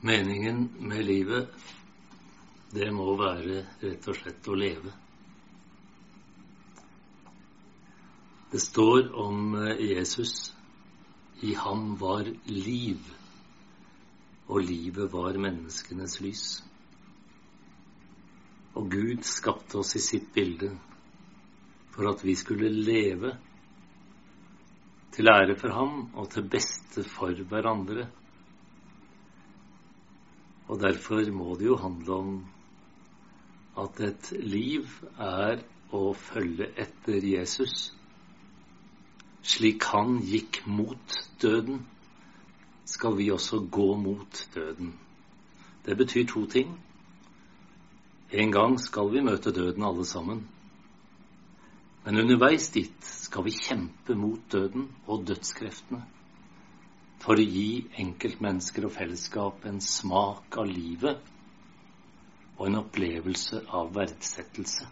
Meningen 0.00 0.68
med 0.78 1.04
livet, 1.04 1.48
det 2.70 2.90
må 2.94 3.16
være 3.18 3.64
rett 3.82 4.04
og 4.06 4.14
slett 4.14 4.46
å 4.46 4.54
leve. 4.54 4.92
Det 8.52 8.60
står 8.62 9.10
om 9.18 9.56
eh, 9.58 9.80
Jesus 9.82 10.52
i 11.42 11.56
ham 11.58 11.96
var 11.98 12.30
liv, 12.46 13.02
og 14.46 14.62
livet 14.64 15.10
var 15.12 15.36
menneskenes 15.36 16.20
lys. 16.24 16.44
Og 18.78 18.86
Gud 18.94 19.26
skapte 19.26 19.80
oss 19.82 19.96
i 19.98 20.04
sitt 20.04 20.30
bilde 20.34 20.70
for 21.90 22.06
at 22.12 22.22
vi 22.22 22.38
skulle 22.38 22.70
leve 22.70 23.34
til 25.12 25.28
ære 25.34 25.58
for 25.58 25.74
ham 25.74 25.94
og 26.14 26.30
til 26.30 26.46
beste 26.46 27.02
for 27.02 27.34
hverandre. 27.50 28.06
Og 30.68 30.80
derfor 30.80 31.30
må 31.32 31.54
det 31.56 31.66
jo 31.66 31.76
handle 31.80 32.14
om 32.14 32.32
at 33.78 34.00
et 34.04 34.32
liv 34.44 34.88
er 35.18 35.62
å 35.94 36.12
følge 36.12 36.66
etter 36.76 37.24
Jesus. 37.24 37.92
Slik 39.42 39.86
han 39.94 40.18
gikk 40.28 40.60
mot 40.66 41.16
døden, 41.40 41.80
skal 42.84 43.16
vi 43.16 43.30
også 43.32 43.62
gå 43.72 43.88
mot 43.96 44.42
døden. 44.54 44.92
Det 45.86 45.96
betyr 45.96 46.26
to 46.28 46.44
ting. 46.46 46.76
En 48.32 48.52
gang 48.52 48.76
skal 48.80 49.08
vi 49.12 49.24
møte 49.24 49.54
døden 49.56 49.88
alle 49.88 50.04
sammen. 50.04 50.44
Men 52.04 52.20
underveis 52.24 52.68
dit 52.74 53.08
skal 53.08 53.46
vi 53.48 53.56
kjempe 53.56 54.16
mot 54.16 54.52
døden 54.52 54.90
og 55.06 55.24
dødskreftene 55.28 56.04
for 57.28 57.36
å 57.36 57.44
gi 57.44 57.82
enkeltmennesker 58.00 58.86
og 58.88 58.92
fellesskap 58.94 59.66
en 59.68 59.82
smak 59.84 60.56
av 60.62 60.70
livet 60.70 61.26
og 62.56 62.62
en 62.70 62.78
opplevelse 62.78 63.60
av 63.76 63.90
verdsettelse. 63.92 64.86